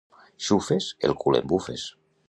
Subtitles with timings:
[0.45, 0.89] —Xufes?
[1.05, 1.89] —El cul em bufes.